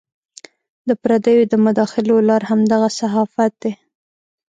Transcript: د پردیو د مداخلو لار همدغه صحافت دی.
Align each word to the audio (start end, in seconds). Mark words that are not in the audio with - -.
د 0.87 0.89
پردیو 1.01 1.49
د 1.51 1.53
مداخلو 1.65 2.15
لار 2.29 2.41
همدغه 2.49 2.89
صحافت 2.99 3.51
دی. 3.61 3.71